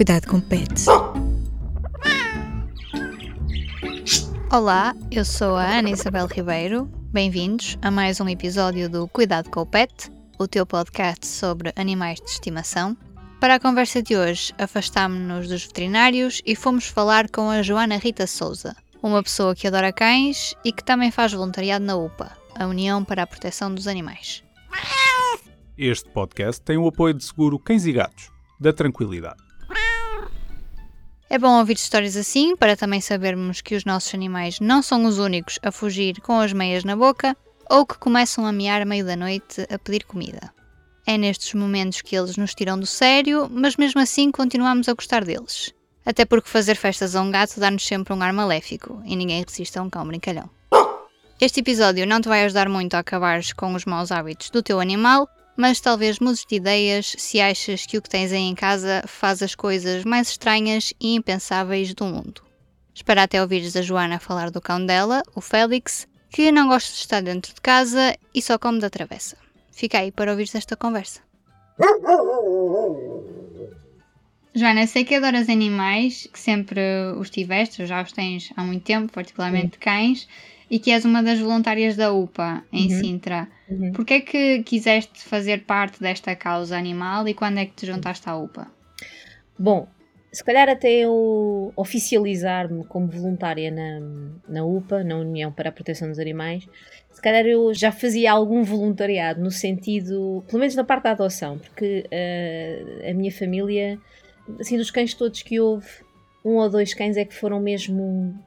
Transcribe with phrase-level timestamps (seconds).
[0.00, 0.86] Cuidado com pets.
[4.50, 6.90] Olá, eu sou a Ana Isabel Ribeiro.
[7.12, 12.18] Bem-vindos a mais um episódio do Cuidado com o Pet, o teu podcast sobre animais
[12.18, 12.96] de estimação.
[13.38, 18.26] Para a conversa de hoje, afastámos-nos dos veterinários e fomos falar com a Joana Rita
[18.26, 23.04] Souza, uma pessoa que adora cães e que também faz voluntariado na UPA, a União
[23.04, 24.42] para a Proteção dos Animais.
[25.76, 29.49] Este podcast tem o apoio de seguro Cães e Gatos, da Tranquilidade.
[31.32, 35.20] É bom ouvir histórias assim para também sabermos que os nossos animais não são os
[35.20, 37.36] únicos a fugir com as meias na boca
[37.70, 40.52] ou que começam a miar meio da noite a pedir comida.
[41.06, 45.24] É nestes momentos que eles nos tiram do sério, mas mesmo assim continuamos a gostar
[45.24, 45.72] deles.
[46.04, 49.78] Até porque fazer festas a um gato dá-nos sempre um ar maléfico e ninguém resiste
[49.78, 50.50] a um cão brincalhão.
[51.40, 54.80] Este episódio não te vai ajudar muito a acabares com os maus hábitos do teu
[54.80, 55.28] animal,
[55.60, 59.42] mas talvez mudes de ideias se achas que o que tens aí em casa faz
[59.42, 62.42] as coisas mais estranhas e impensáveis do mundo.
[62.94, 66.98] Espera até ouvires a Joana falar do cão dela, o Félix, que não gosta de
[67.00, 69.36] estar dentro de casa e só come da travessa.
[69.70, 71.20] Fica aí para ouvires esta conversa.
[74.54, 76.80] Joana, sei que adoras animais, que sempre
[77.18, 80.26] os tiveste, já os tens há muito tempo, particularmente cães,
[80.70, 83.00] e que és uma das voluntárias da UPA em uhum.
[83.00, 83.48] Sintra.
[83.70, 83.92] Uhum.
[83.92, 88.28] Porquê é que quiseste fazer parte desta causa animal e quando é que te juntaste
[88.28, 88.66] à UPA?
[89.56, 89.86] Bom,
[90.32, 94.00] se calhar até eu oficializar-me como voluntária na,
[94.48, 96.68] na UPA, na União para a Proteção dos Animais,
[97.10, 101.58] se calhar eu já fazia algum voluntariado no sentido, pelo menos na parte da adoção,
[101.58, 103.98] porque uh, a minha família,
[104.58, 105.88] assim, dos cães todos que houve,
[106.44, 108.38] um ou dois cães é que foram mesmo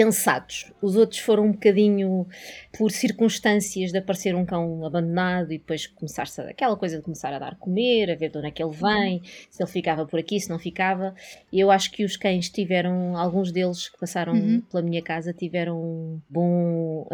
[0.00, 0.72] pensados.
[0.80, 2.26] Os outros foram um bocadinho
[2.72, 7.38] por circunstâncias de aparecer um cão abandonado e depois começar-se aquela coisa de começar a
[7.38, 9.22] dar comer, a ver de onde é que ele vem, uhum.
[9.50, 11.14] se ele ficava por aqui, se não ficava.
[11.52, 14.62] Eu acho que os cães tiveram, alguns deles que passaram uhum.
[14.70, 17.06] pela minha casa, tiveram um bom.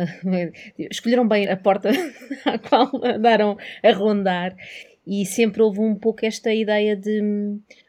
[0.78, 1.90] escolheram bem a porta
[2.46, 4.56] à qual andaram a rondar
[5.04, 7.20] e sempre houve um pouco esta ideia de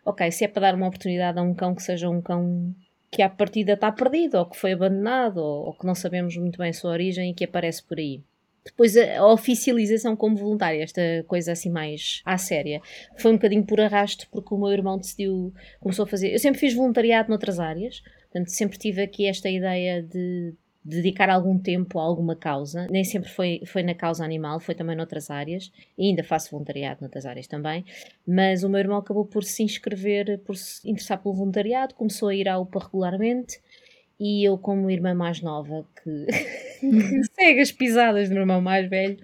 [0.04, 2.74] ok, se é para dar uma oportunidade a um cão que seja um cão
[3.18, 6.60] que à partida está perdido, ou que foi abandonado, ou, ou, que não sabemos muito
[6.60, 8.22] bem a sua origem e que aparece por aí.
[8.64, 12.80] Depois a, oficialização como voluntária, esta coisa assim mais à séria,
[13.18, 16.32] foi um bocadinho por arrasto, porque o meu irmão decidiu, começou a fazer.
[16.32, 20.54] Eu sempre fiz voluntariado noutras áreas, portanto, sempre tive aqui esta ideia de
[20.88, 22.88] dedicar algum tempo a alguma causa.
[22.90, 25.72] Nem sempre foi, foi na causa animal, foi também noutras áreas.
[25.98, 27.84] E ainda faço voluntariado noutras áreas também.
[28.26, 32.36] Mas o meu irmão acabou por se inscrever, por se interessar pelo voluntariado, começou a
[32.36, 33.60] ir à UPA regularmente.
[34.20, 36.26] E eu, como irmã mais nova, que,
[36.80, 39.18] que segue as pisadas do meu irmão mais velho,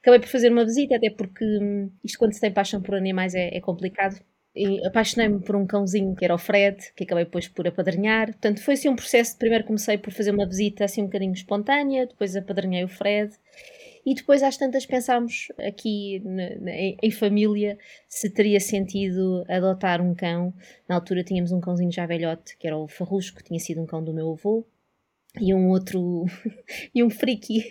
[0.00, 3.34] acabei por fazer uma visita, até porque hum, isto, quando se tem paixão por animais,
[3.34, 4.20] é, é complicado
[4.86, 8.26] apaixonei-me por um cãozinho que era o Fred, que acabei depois por apadrinhar.
[8.26, 9.36] Portanto, foi assim um processo.
[9.36, 13.32] Primeiro comecei por fazer uma visita assim um bocadinho espontânea, depois apadrinhei o Fred.
[14.04, 16.22] E depois, às tantas, pensámos aqui
[17.02, 17.76] em, família
[18.08, 20.54] se teria sentido adotar um cão.
[20.88, 23.86] Na altura tínhamos um cãozinho já velhote, que era o Farrusco, que tinha sido um
[23.86, 24.64] cão do meu avô
[25.40, 26.24] e um outro
[26.94, 27.62] e um friki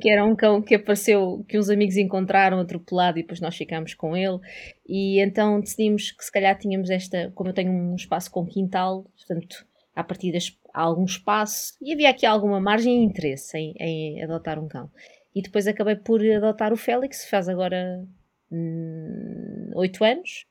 [0.00, 3.94] que era um cão que apareceu que os amigos encontraram atropelado e depois nós ficámos
[3.94, 4.38] com ele.
[4.86, 9.04] E então decidimos que se calhar tínhamos esta como eu tenho um espaço com quintal
[9.16, 10.32] portanto a partir
[10.72, 14.90] há algum espaço e havia aqui alguma margem e interesse em, em, adotar um cão.
[15.34, 18.06] E depois acabei por adotar o Félix faz agora
[18.50, 20.46] hum, oito anos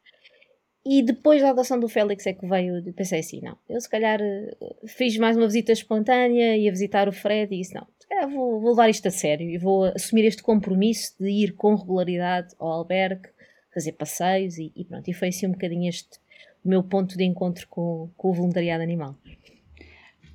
[0.85, 4.19] e depois da adoção do Félix é que veio, pensei assim, não, eu se calhar
[4.19, 4.55] eh,
[4.87, 8.59] fiz mais uma visita espontânea, ia visitar o Fred e disse, não, se calhar vou,
[8.59, 12.67] vou levar isto a sério e vou assumir este compromisso de ir com regularidade ao
[12.67, 13.29] albergue,
[13.73, 16.19] fazer passeios e, e pronto, e foi assim um bocadinho este
[16.63, 19.15] o meu ponto de encontro com, com o voluntariado animal.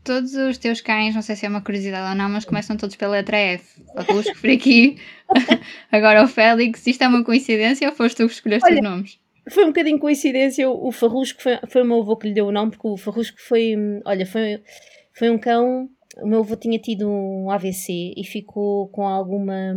[0.03, 2.95] Todos os teus cães, não sei se é uma curiosidade ou não, mas começam todos
[2.95, 3.83] pela letra F.
[3.93, 4.99] Farrusco, por aqui,
[5.91, 6.87] agora o Félix.
[6.87, 9.19] Isto é uma coincidência ou foste tu que escolheste Olha, os nomes?
[9.51, 12.53] Foi um bocadinho coincidência o, Farrusco, foi, foi o meu avô que lhe deu o
[12.53, 14.63] nome, porque o Farrusco foi, olha, foi,
[15.13, 19.77] foi um cão, o meu avô tinha tido um AVC e ficou com alguma,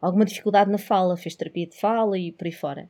[0.00, 2.88] alguma dificuldade na fala, fez terapia de fala e por aí fora.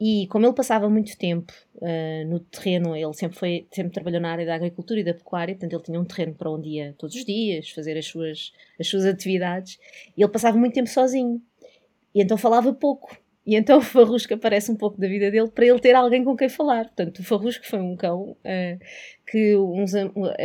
[0.00, 4.32] E como ele passava muito tempo uh, no terreno, ele sempre, foi, sempre trabalhou na
[4.32, 7.14] área da agricultura e da pecuária, portanto ele tinha um terreno para onde ia todos
[7.14, 9.78] os dias fazer as suas, as suas atividades,
[10.16, 11.42] e ele passava muito tempo sozinho.
[12.14, 13.14] E então falava pouco.
[13.50, 16.36] E então o Farrusco aparece um pouco da vida dele para ele ter alguém com
[16.36, 16.84] quem falar.
[16.84, 18.84] Portanto, o Farrusco foi um cão uh,
[19.28, 19.90] que uns,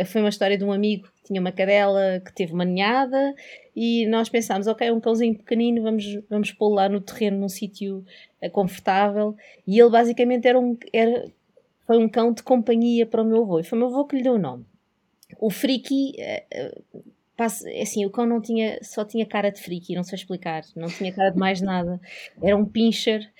[0.06, 3.32] foi uma história de um amigo que tinha uma cadela que teve uma ninhada
[3.76, 8.04] e nós pensámos, ok, um cãozinho pequenino, vamos, vamos pô-lo lá no terreno num sítio
[8.42, 9.36] uh, confortável.
[9.64, 10.76] E ele basicamente era um.
[10.92, 11.30] Era,
[11.86, 14.16] foi um cão de companhia para o meu avô, e foi o meu avô que
[14.16, 14.66] lhe deu o nome.
[15.38, 16.44] O Friki, é
[17.44, 21.12] assim, o cão não tinha, só tinha cara de Friki, não sei explicar, não tinha
[21.12, 22.00] cara de mais nada,
[22.42, 23.30] era um pincher,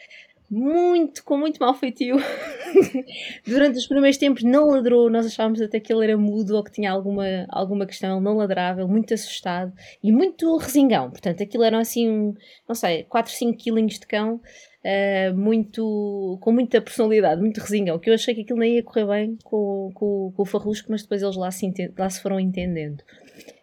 [0.50, 2.16] muito, com muito mau feitio.
[3.46, 6.70] Durante os primeiros tempos não ladrou, nós achávamos até que ele era mudo ou que
[6.70, 9.72] tinha alguma, alguma questão, ele não ladrava, muito assustado
[10.02, 11.10] e muito resingão.
[11.10, 12.34] Portanto, aquilo eram assim,
[12.68, 14.40] não sei, 4, 5 quilinhos de cão,
[14.86, 19.06] uh, muito, com muita personalidade, muito resingão, que eu achei que aquilo nem ia correr
[19.06, 23.00] bem com, com, com o Farrusco, mas depois eles lá se, lá se foram entendendo.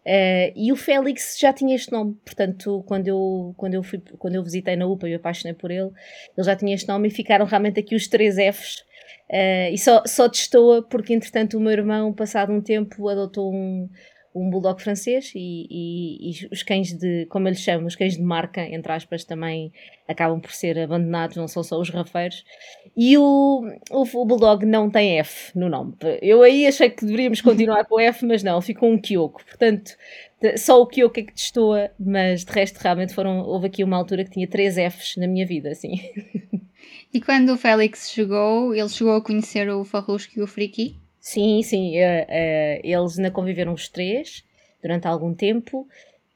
[0.05, 4.35] Uh, e o Félix já tinha este nome, portanto, quando eu, quando, eu fui, quando
[4.35, 5.91] eu visitei na UPA e me apaixonei por ele,
[6.37, 8.83] ele já tinha este nome e ficaram realmente aqui os três Fs.
[9.29, 13.89] Uh, e só, só testou porque, entretanto, o meu irmão, passado um tempo, adotou um,
[14.35, 18.21] um bulldog francês e, e, e, os cães de, como eles chamam, os cães de
[18.21, 19.71] marca, entre aspas, também
[20.07, 22.44] acabam por ser abandonados, não são só os rafeiros.
[22.95, 25.95] E o, o, o bulldog não tem F no nome.
[26.21, 29.44] Eu aí achei que deveríamos continuar com F, mas não, ficou um Kyoko.
[29.45, 29.95] Portanto,
[30.57, 34.24] só o Kyoko é que destoa, mas de resto realmente foram, houve aqui uma altura
[34.24, 35.94] que tinha três Fs na minha vida, assim.
[37.13, 41.02] E quando o Félix chegou, ele chegou a conhecer o Farrusco e o Friki?
[41.23, 41.97] Sim, sim.
[41.97, 44.43] Uh, uh, eles ainda conviveram os três
[44.81, 45.87] durante algum tempo.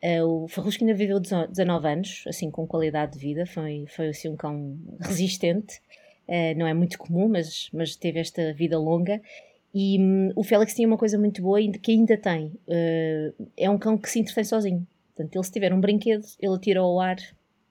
[0.02, 3.46] Uh, o Farrusco ainda viveu 19 anos, assim, com qualidade de vida.
[3.46, 5.82] Foi, foi assim, um cão resistente.
[6.56, 9.22] não é muito comum, mas, mas teve esta vida longa.
[9.76, 12.54] E um, o Félix tinha uma coisa muito boa que ainda tem.
[13.58, 14.88] é um cão que se entretém sozinho.
[15.14, 17.18] Portanto, ele se tiver um brinquedo, ele atira ao ar,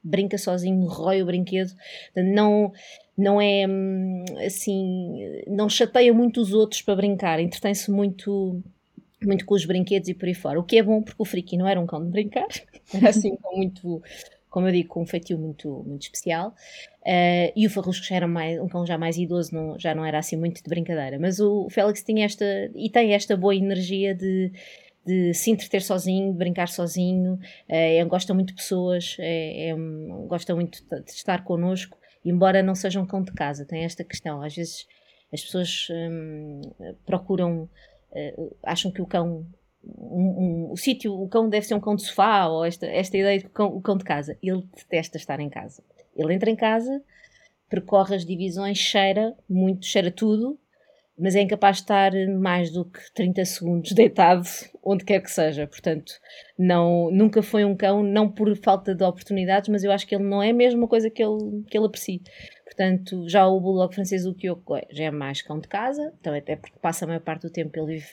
[0.05, 1.73] brinca sozinho, rói o brinquedo.
[2.13, 2.73] Portanto, não
[3.17, 3.65] não é
[4.45, 8.63] assim, não chateia muito os outros para brincar, entretém-se muito
[9.23, 11.57] muito com os brinquedos e por aí fora, o que é bom porque o Friki
[11.57, 12.47] não era um cão de brincar,
[12.93, 14.03] era assim cão muito,
[14.51, 16.51] como eu digo, com um feitio muito, muito especial,
[17.01, 20.05] uh, e o Farrusco já era mais, um cão já mais idoso, não, já não
[20.05, 24.15] era assim muito de brincadeira, mas o Félix tinha esta, e tem esta boa energia
[24.15, 24.53] de
[25.07, 27.39] de se entreter sozinho, de brincar sozinho,
[27.69, 29.75] é, gosta muito de pessoas, é, é,
[30.27, 31.97] gosta muito de estar connosco
[32.29, 34.43] embora não seja um cão de casa, tem esta questão.
[34.43, 34.87] Às vezes
[35.33, 36.61] as pessoas hum,
[37.05, 37.69] procuram,
[38.13, 39.47] uh, acham que o cão,
[39.85, 43.17] um, um, o sítio, o cão deve ser um cão de sofá, ou esta, esta
[43.17, 44.37] ideia de cão, o cão de casa.
[44.43, 45.83] Ele detesta estar em casa.
[46.15, 47.03] Ele entra em casa,
[47.69, 50.59] percorre as divisões, cheira muito, cheira tudo,
[51.19, 54.47] mas é incapaz de estar mais do que 30 segundos deitado
[54.83, 55.67] onde quer que seja.
[55.67, 56.13] Portanto,
[56.59, 60.25] não, nunca foi um cão, não por falta de oportunidades, mas eu acho que ele
[60.25, 62.21] não é a mesma coisa que ele, que ele aprecia.
[62.65, 66.57] Portanto, já o Bulldog francês, o Kyoko, já é mais cão de casa, então até
[66.57, 68.11] porque passa a maior parte do tempo ele vive,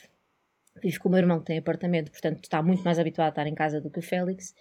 [0.82, 3.46] vive com o meu irmão que tem apartamento, portanto está muito mais habituado a estar
[3.46, 4.54] em casa do que o Félix.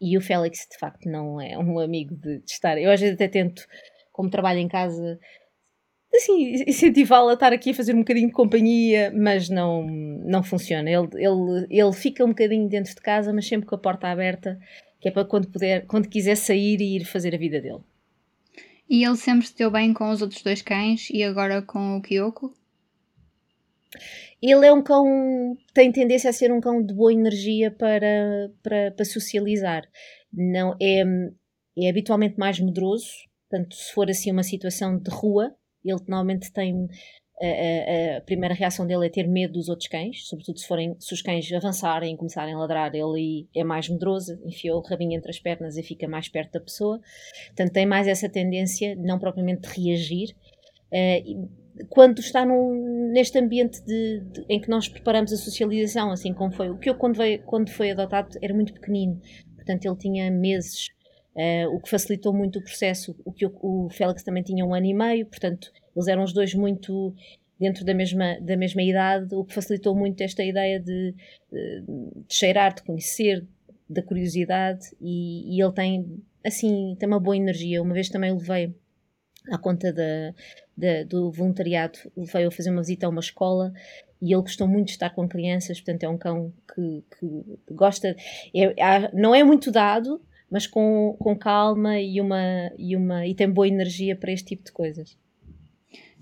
[0.00, 2.76] E o Félix, de facto, não é um amigo de, de estar.
[2.76, 3.64] Eu às vezes até tento,
[4.10, 5.20] como trabalho em casa,
[6.14, 10.90] assim, incentivá-lo a estar aqui a fazer um bocadinho de companhia, mas não, não funciona.
[10.90, 14.58] Ele, ele, ele fica um bocadinho dentro de casa, mas sempre com a porta aberta,
[15.00, 17.80] que é para quando, puder, quando quiser sair e ir fazer a vida dele.
[18.88, 22.02] E ele sempre se deu bem com os outros dois cães e agora com o
[22.02, 22.52] Kyoko?
[24.40, 28.90] Ele é um cão, tem tendência a ser um cão de boa energia para, para,
[28.90, 29.88] para socializar.
[30.32, 31.04] Não é,
[31.78, 33.08] é habitualmente mais medroso,
[33.48, 35.54] portanto, se for assim uma situação de rua,
[35.84, 36.88] ele normalmente tem.
[37.40, 40.94] A, a, a, primeira reação dele é ter medo dos outros cães, sobretudo se, forem,
[41.00, 45.14] se os cães avançarem e começarem a ladrar, ele é mais medroso, enfia o rabinho
[45.16, 47.00] entre as pernas e fica mais perto da pessoa.
[47.46, 50.36] Portanto, tem mais essa tendência, não propriamente de reagir.
[50.92, 51.48] Uh,
[51.88, 56.52] quando está num, neste ambiente de, de, em que nós preparamos a socialização, assim como
[56.52, 59.20] foi o que eu quando, veio, quando foi adotado era muito pequenino,
[59.56, 60.88] portanto ele tinha meses
[61.34, 63.16] Uh, o que facilitou muito o processo.
[63.24, 66.32] O que o, o Félix também tinha um ano e meio, portanto, eles eram os
[66.32, 67.14] dois muito
[67.58, 71.14] dentro da mesma, da mesma idade, o que facilitou muito esta ideia de,
[71.50, 73.46] de cheirar, de conhecer,
[73.88, 77.80] da curiosidade, e, e, ele tem, assim, tem uma boa energia.
[77.80, 78.74] Uma vez também levei
[79.50, 80.34] à conta da,
[80.76, 83.72] da, do voluntariado, levei a fazer uma visita a uma escola
[84.20, 88.16] e ele gostou muito de estar com crianças, portanto é um cão que, que gosta,
[88.54, 90.20] é, não é muito dado,
[90.52, 94.64] mas com, com calma e, uma, e, uma, e tem boa energia para este tipo
[94.64, 95.16] de coisas.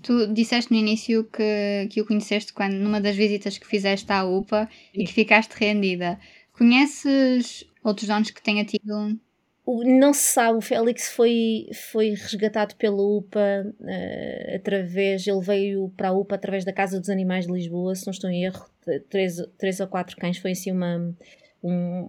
[0.01, 4.23] Tu disseste no início que, que o conheceste quando, numa das visitas que fizeste à
[4.23, 5.01] UPA Sim.
[5.01, 6.17] e que ficaste rendida.
[6.53, 9.19] Conheces outros donos que tenha tido?
[9.67, 16.09] Não se sabe, o Félix foi, foi resgatado pela UPA uh, através, ele veio para
[16.09, 18.65] a UPA através da Casa dos Animais de Lisboa, se não estou em erro,
[19.09, 21.15] três, três ou quatro cães, foi assim uma,
[21.63, 22.07] um,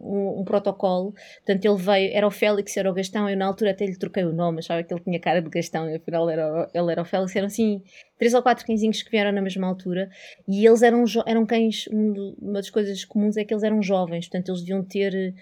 [0.00, 1.12] um, um, protocolo.
[1.44, 4.24] Portanto, ele veio, era o Félix, era o Gastão, eu na altura até lhe troquei
[4.24, 7.04] o nome, achava que ele tinha cara de Gastão, e afinal era, ele era o
[7.04, 7.34] Félix.
[7.34, 7.82] Eram assim,
[8.18, 10.10] três ou quatro cãezinhos que vieram na mesma altura,
[10.46, 14.50] e eles eram, eram cães, uma das coisas comuns é que eles eram jovens, portanto,
[14.50, 15.34] eles deviam ter,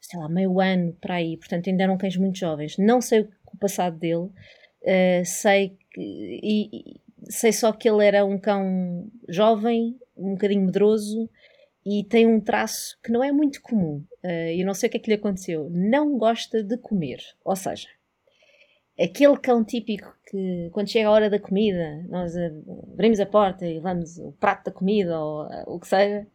[0.00, 2.76] sei lá, meio ano para aí, portanto, ainda eram cães muito jovens.
[2.78, 3.20] Não sei
[3.52, 6.40] o passado dele, uh, sei que.
[6.42, 11.28] E, sei só que ele era um cão jovem, um bocadinho medroso,
[11.84, 14.04] e tem um traço que não é muito comum.
[14.22, 15.68] Uh, eu não sei o que é que lhe aconteceu.
[15.70, 17.20] Não gosta de comer.
[17.44, 17.88] Ou seja,
[18.98, 22.34] aquele cão típico que quando chega a hora da comida, nós
[22.92, 26.26] abrimos a porta e levamos o prato da comida ou uh, o que seja,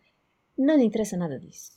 [0.58, 1.74] não lhe interessa nada disso.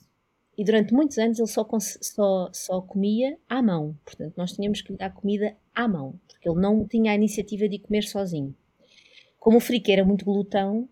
[0.56, 3.96] E durante muitos anos ele só, só, só comia à mão.
[4.04, 7.68] Portanto, nós tínhamos que lhe dar comida à mão, porque ele não tinha a iniciativa
[7.68, 8.52] de comer sozinho.
[9.38, 10.88] Como o Frique era muito glutão,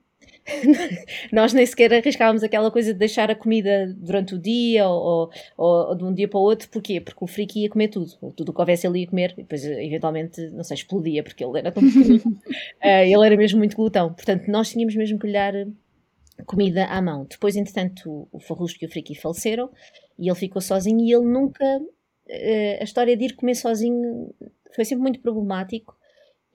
[1.32, 5.88] nós nem sequer arriscávamos aquela coisa de deixar a comida durante o dia ou, ou,
[5.88, 7.00] ou, de um dia para o outro, porquê?
[7.00, 8.06] Porque o Frique ia comer tudo,
[8.36, 11.58] tudo o que houvesse ele ia comer, e depois eventualmente, não sei, explodia, porque ele
[11.58, 11.86] era tão uh,
[12.82, 15.54] ele era mesmo muito glutão, portanto nós tínhamos mesmo que lhe dar
[16.44, 17.26] comida à mão.
[17.28, 19.70] Depois, entretanto, o Farrusco e o Friki faleceram
[20.18, 21.64] e ele ficou sozinho e ele nunca.
[22.28, 24.34] Uh, a história de ir comer sozinho
[24.74, 25.96] foi sempre muito problemático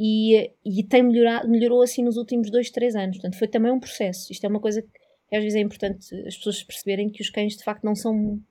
[0.03, 3.17] e, e tem melhorado, melhorou assim nos últimos dois, três anos.
[3.17, 4.31] Portanto, foi também um processo.
[4.31, 7.55] Isto é uma coisa que às vezes é importante as pessoas perceberem que os cães
[7.55, 8.41] de facto não são,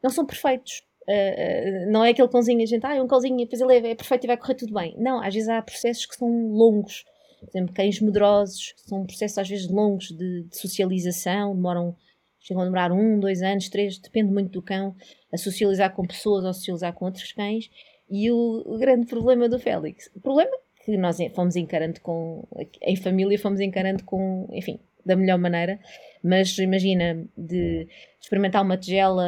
[0.00, 0.84] não são perfeitos.
[1.08, 3.90] Uh, uh, não é aquele cãozinho, a gente, ah, é um cãozinho, depois ele é,
[3.90, 4.94] é, perfeito e vai correr tudo bem.
[4.96, 7.04] Não, às vezes há processos que são longos.
[7.40, 11.96] Por exemplo, cães medrosos, são processos às vezes longos de, de socialização, demoram,
[12.38, 14.94] chegam a demorar um, dois anos, três, depende muito do cão,
[15.32, 17.68] a socializar com pessoas ou socializar com outros cães.
[18.08, 22.46] E o, o grande problema do Félix, o problema que nós fomos encarando com,
[22.82, 25.78] em família, fomos encarando com, enfim, da melhor maneira.
[26.22, 27.86] Mas imagina, de
[28.20, 29.26] experimentar uma tigela,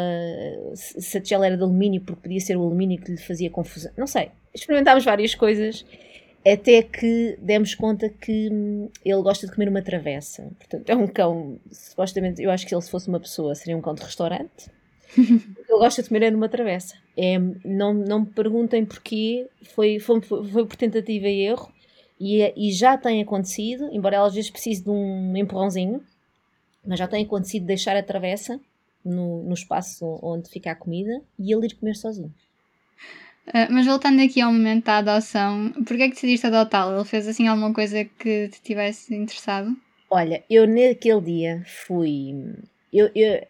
[0.75, 3.92] se a tigela era de alumínio, porque podia ser o alumínio que lhe fazia confusão,
[3.96, 4.30] não sei.
[4.54, 5.84] Experimentámos várias coisas
[6.46, 10.48] até que demos conta que hum, ele gosta de comer uma travessa.
[10.58, 13.80] Portanto, é um cão, supostamente, eu acho que se ele fosse uma pessoa, seria um
[13.80, 14.70] cão de restaurante.
[15.16, 16.96] Ele gosta de comer é numa travessa.
[17.16, 21.72] É, não, não me perguntem porquê, foi, foi, foi por tentativa e erro,
[22.20, 26.02] e, e já tem acontecido, embora ela às vezes precise de um empurrãozinho,
[26.84, 28.60] mas já tem acontecido deixar a travessa
[29.04, 32.32] no, no espaço onde fica a comida e ele ir comer sozinho.
[33.48, 36.96] Uh, mas voltando aqui ao momento da adoção, porquê é que decidiste adotá-lo?
[36.96, 39.76] Ele fez assim alguma coisa que te tivesse interessado?
[40.10, 42.34] Olha, eu naquele dia fui.
[42.92, 43.46] Eu, eu,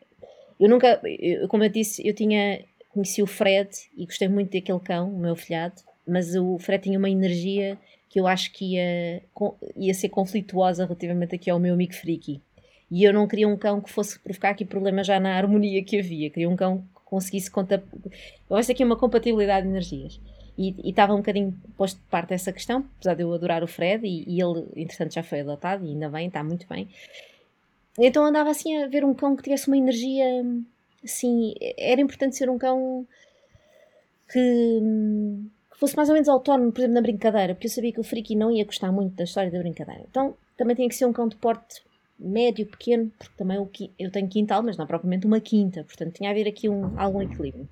[0.58, 2.64] eu nunca, eu, como eu disse, eu tinha
[2.96, 5.74] conheci o Fred e gostei muito daquele cão, o meu filhado,
[6.06, 7.76] mas o Fred tinha uma energia
[8.08, 9.22] que eu acho que ia,
[9.76, 12.40] ia ser conflituosa relativamente aqui ao meu amigo Friki.
[12.90, 15.98] E eu não queria um cão que fosse provocar aqui problemas já na harmonia que
[15.98, 16.30] havia.
[16.30, 17.82] Queria um cão que conseguisse contar.
[18.48, 20.20] Eu acho aqui uma compatibilidade de energias.
[20.56, 24.06] E, estava um bocadinho posto de parte essa questão, apesar de eu adorar o Fred,
[24.06, 26.88] e, e ele, entretanto, já foi adotado, e ainda bem, está muito bem.
[27.98, 30.24] Então andava assim a ver um cão que tivesse uma energia
[31.04, 31.54] assim.
[31.78, 33.06] Era importante ser um cão
[34.30, 34.80] que,
[35.72, 38.04] que fosse mais ou menos autónomo, por exemplo, na brincadeira, porque eu sabia que o
[38.04, 40.04] Friki não ia gostar muito da história da brincadeira.
[40.10, 41.82] Então também tinha que ser um cão de porte
[42.18, 43.58] médio, pequeno, porque também
[43.98, 47.20] eu tenho quintal, mas não propriamente uma quinta, portanto tinha a haver aqui um, algum
[47.20, 47.68] equilíbrio.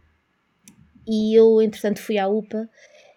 [1.07, 2.69] E eu, entretanto, fui à UPA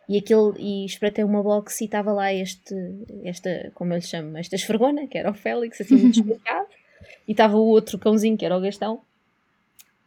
[0.10, 2.76] e, aquele, e espreitei uma box e estava lá este,
[3.24, 6.68] esta, como eu lhe chamo, esta esfregona, que era o Félix, assim muito explicado,
[7.28, 9.02] e estava o outro cãozinho, que era o Gastão,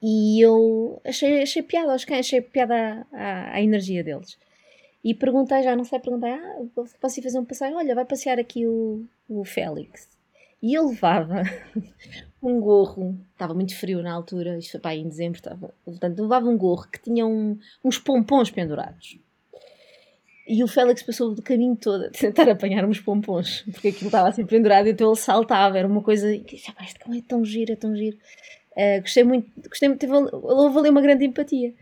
[0.02, 4.38] e eu achei, achei piada aos cães, achei piada à, energia deles.
[5.04, 6.62] E perguntei, já não sei, perguntei, ah,
[7.00, 7.76] posso ir fazer um passeio?
[7.76, 10.08] Olha, vai passear aqui o, o Félix.
[10.62, 11.42] E eu levava
[12.42, 16.20] um gorro, estava muito frio na altura, isto foi para aí em dezembro, estava, portanto,
[16.20, 19.18] levava um gorro que tinha um, uns pompons pendurados.
[20.52, 24.28] E o Félix passou do caminho todo a tentar apanhar uns pompons, porque aquilo estava
[24.28, 26.34] assim pendurado, então ele saltava, era uma coisa.
[26.34, 28.18] Este cão é tão giro, é tão giro.
[28.72, 31.72] Uh, gostei muito, gostei muito, teve, houve ali uma grande empatia.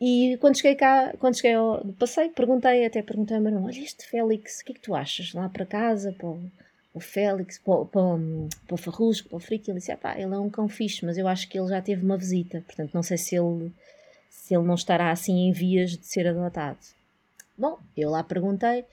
[0.00, 4.04] E quando cheguei cá, quando cheguei ao passeio, perguntei, até perguntei meu irmão: Olha, este
[4.08, 5.32] Félix, o que é que tu achas?
[5.32, 6.42] Lá para casa, para o,
[6.92, 8.02] o Félix, para, para,
[8.66, 9.70] para o Farrusco, para o Frico?
[9.70, 11.80] Ele disse: ah, pá, ele é um cão fixe, mas eu acho que ele já
[11.80, 13.70] teve uma visita, portanto, não sei se ele,
[14.28, 16.80] se ele não estará assim em vias de ser adotado.
[17.56, 18.84] Bom, eu lá perguntei.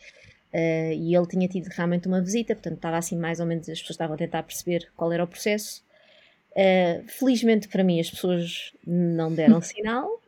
[0.52, 3.80] Uh, e ele tinha tido realmente uma visita, portanto estava assim mais ou menos, as
[3.80, 5.84] pessoas estavam a tentar perceber qual era o processo.
[6.52, 10.20] Uh, felizmente para mim as pessoas não deram sinal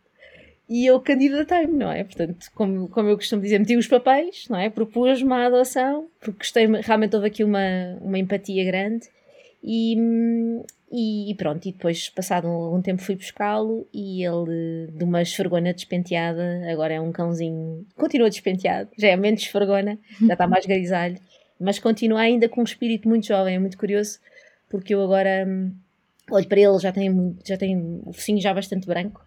[0.70, 2.04] e eu candidatei-me, não é?
[2.04, 4.70] Portanto, como, como eu costumo dizer, meti os papéis, não é?
[4.70, 9.10] Propus-me a adoção, porque gostei, realmente houve aqui uma, uma empatia grande
[9.62, 9.98] e,
[10.94, 16.70] E, pronto, e depois, passado algum tempo, fui buscá-lo e ele, de uma esfregona despenteada,
[16.70, 21.18] agora é um cãozinho, continua despenteado, já é menos esfregona, já está mais grisalho,
[21.58, 24.20] mas continua ainda com um espírito muito jovem, é muito curioso,
[24.70, 25.74] porque eu agora hum,
[26.30, 29.24] olho para ele, já tem, já tem o focinho já bastante branco,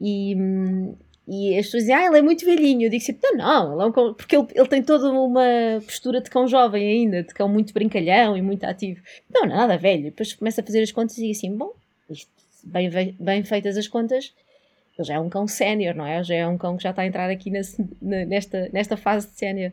[0.00, 0.94] e, hum,
[1.32, 2.86] e as pessoas dizem, ah, ele é muito velhinho.
[2.86, 5.80] Eu digo sempre, não, não, ele é um cão, porque ele, ele tem toda uma
[5.84, 9.00] postura de cão jovem ainda, de cão muito brincalhão e muito ativo.
[9.32, 10.02] Não, nada, velho.
[10.02, 11.72] Depois começa a fazer as contas e digo assim, bom,
[12.10, 12.28] isto,
[12.64, 14.34] bem, bem feitas as contas,
[14.98, 16.20] ele já é um cão sénior, não é?
[16.24, 19.38] Já é um cão que já está a entrar aqui nesse, nesta, nesta fase de
[19.38, 19.70] sénior,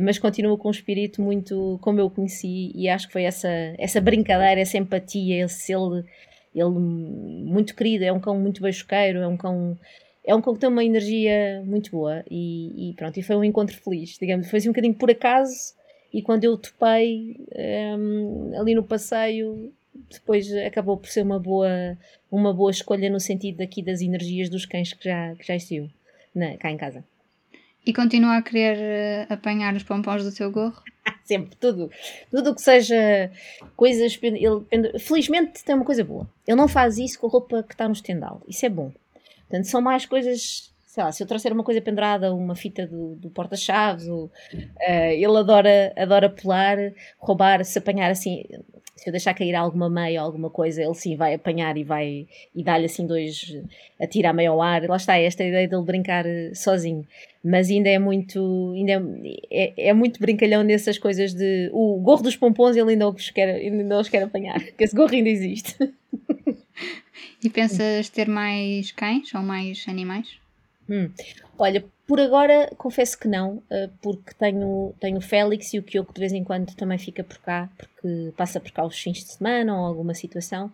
[0.00, 4.00] mas continua com um espírito muito como eu conheci e acho que foi essa, essa
[4.00, 6.02] brincadeira, essa empatia, esse ele,
[6.54, 9.78] ele muito querido, é um cão muito beijoqueiro, é um cão
[10.26, 13.44] é um cão que tem uma energia muito boa e, e, pronto, e foi um
[13.44, 15.74] encontro feliz, digamos, foi assim um bocadinho por acaso
[16.12, 17.36] e quando eu topei
[17.98, 19.72] um, ali no passeio
[20.10, 21.96] depois acabou por ser uma boa
[22.30, 25.88] uma boa escolha no sentido daqui das energias dos cães que já, que já existiu
[26.34, 27.04] na, cá em casa.
[27.86, 30.82] E continua a querer uh, apanhar os pompons do seu gorro?
[31.22, 31.90] Sempre, tudo.
[32.30, 33.30] Tudo que seja
[33.76, 34.18] coisas.
[34.22, 36.28] Ele, felizmente tem uma coisa boa.
[36.46, 38.42] Ele não faz isso com a roupa que está no estendal.
[38.48, 38.90] Isso é bom.
[39.48, 43.14] Portanto, são mais coisas, sei lá, se eu trouxer uma coisa pendurada, uma fita do,
[43.16, 44.30] do porta-chaves, uh,
[44.82, 46.78] ele adora, adora pular,
[47.18, 48.44] roubar, se apanhar assim,
[49.04, 52.26] se eu deixar cair alguma meia ou alguma coisa, ele sim vai apanhar e vai
[52.54, 53.54] e dar-lhe assim dois,
[54.00, 54.88] atira a meia ao ar.
[54.88, 57.06] Lá está, esta ideia dele brincar eh, sozinho.
[57.44, 58.92] Mas ainda é muito, ainda
[59.50, 63.28] é, é, é, muito brincalhão nessas coisas de o gorro dos pompons ele ainda os
[63.28, 65.76] quer, ainda os quer apanhar, que esse gorro ainda existe.
[67.42, 70.38] E pensas ter mais cães ou mais animais?
[70.88, 71.10] Hum.
[71.58, 76.12] Olha, por agora confesso que não, eh, porque tenho, tenho o Félix e o Kyoko
[76.12, 79.32] de vez em quando também fica por cá, porque passa por cá os fins de
[79.32, 80.70] semana ou alguma situação,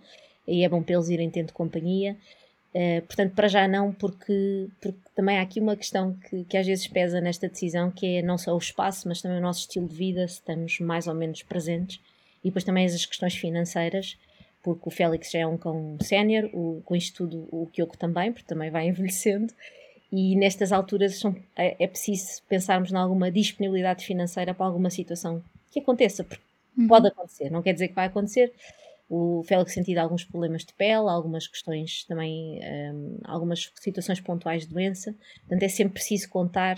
[0.47, 2.17] e é bom para eles irem tendo companhia.
[2.75, 6.67] Uh, portanto, para já não, porque, porque também há aqui uma questão que, que às
[6.67, 9.89] vezes pesa nesta decisão, que é não só o espaço, mas também o nosso estilo
[9.89, 12.01] de vida, se estamos mais ou menos presentes,
[12.43, 14.17] e depois também as questões financeiras
[14.63, 16.51] porque o Félix já é um cão sénior,
[16.85, 19.53] com isto tudo o Kyoko também, porque também vai envelhecendo,
[20.13, 25.43] e nestas alturas são, é, é, preciso pensarmos em alguma disponibilidade financeira para alguma situação
[25.71, 26.43] que aconteça, porque
[26.77, 26.89] uhum.
[26.89, 28.53] pode acontecer, não quer dizer que vai acontecer.
[29.09, 32.61] O Félix tem tido alguns problemas de pele, algumas questões também,
[32.93, 36.77] um, algumas situações pontuais de doença, portanto é sempre preciso contar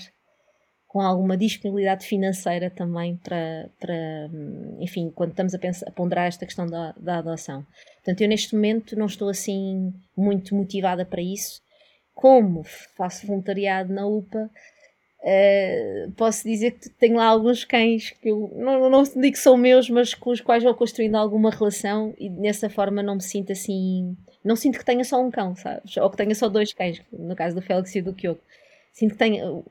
[0.92, 4.28] com alguma disponibilidade financeira também para, para
[4.78, 7.66] enfim, quando estamos a, pensar, a ponderar esta questão da, da adoção.
[7.94, 11.62] Portanto, eu neste momento não estou assim muito motivada para isso.
[12.14, 12.62] Como
[12.94, 14.50] faço voluntariado na UPA,
[15.22, 19.56] uh, posso dizer que tenho lá alguns cães que eu não, não digo que são
[19.56, 23.50] meus, mas com os quais vou construindo alguma relação e dessa forma não me sinto
[23.50, 24.14] assim.
[24.44, 25.96] Não sinto que tenha só um cão, sabes?
[25.96, 28.42] Ou que tenha só dois cães, no caso do Félix e do Kyoko
[28.92, 29.64] sinto que tenho,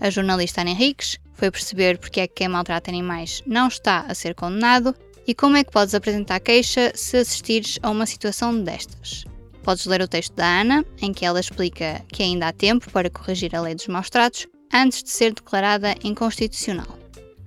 [0.00, 4.14] A jornalista Ana Henriques foi perceber porque é que quem maltrata animais não está a
[4.14, 4.92] ser condenado
[5.26, 9.24] e como é que podes apresentar queixa se assistires a uma situação destas?
[9.62, 13.08] Podes ler o texto da Ana, em que ela explica que ainda há tempo para
[13.08, 16.98] corrigir a lei dos maus tratos antes de ser declarada inconstitucional.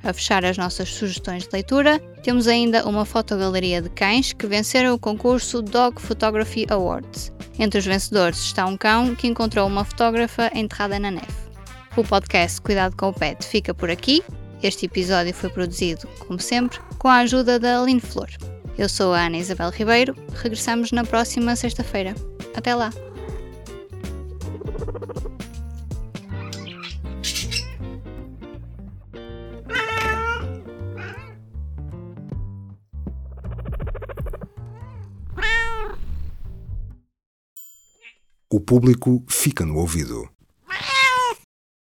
[0.03, 4.93] A fechar as nossas sugestões de leitura, temos ainda uma fotogaleria de cães que venceram
[4.93, 7.33] o concurso Dog Photography Awards.
[7.57, 11.45] Entre os vencedores está um cão que encontrou uma fotógrafa enterrada na neve.
[11.97, 14.21] O podcast Cuidado com o Pet fica por aqui.
[14.61, 18.31] Este episódio foi produzido, como sempre, com a ajuda da Aline Flor.
[18.75, 22.15] Eu sou a Ana Isabel Ribeiro, regressamos na próxima sexta-feira.
[22.55, 22.89] Até lá!
[38.51, 40.34] O público fica no ouvido.